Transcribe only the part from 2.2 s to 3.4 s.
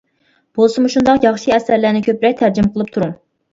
تەرجىمە قىلىپ تۇرۇڭ.